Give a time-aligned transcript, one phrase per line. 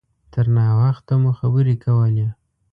[0.33, 2.27] تر ناوخته مو خبرې کولې.